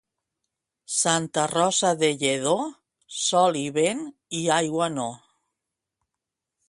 Santa 0.99 1.43
Rosa 1.51 1.91
de 1.99 2.09
Lledó, 2.23 2.55
sol 3.19 3.61
i 3.63 3.69
vent 3.79 4.03
i 4.41 4.43
aigua 4.57 4.89
no. 4.99 5.09